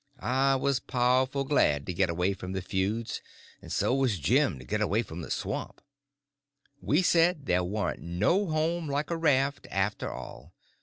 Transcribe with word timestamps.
I 0.17 0.55
was 0.55 0.79
powerful 0.79 1.43
glad 1.43 1.85
to 1.85 1.93
get 1.93 2.09
away 2.09 2.33
from 2.33 2.53
the 2.53 2.63
feuds, 2.63 3.21
and 3.61 3.71
so 3.71 3.93
was 3.93 4.17
Jim 4.17 4.57
to 4.57 4.65
get 4.65 4.81
away 4.81 5.03
from 5.03 5.21
the 5.21 5.29
swamp. 5.29 5.79
We 6.81 7.03
said 7.03 7.45
there 7.45 7.63
warn't 7.63 8.01
no 8.01 8.47
home 8.47 8.89
like 8.89 9.11
a 9.11 9.15
raft, 9.15 9.67
after 9.69 10.11
all. 10.11 10.55